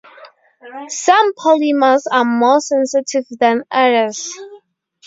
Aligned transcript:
Some 0.87 1.35
polymers 1.35 2.05
are 2.11 2.25
more 2.25 2.59
sensitive 2.59 3.27
than 3.39 3.65
others. 3.69 4.35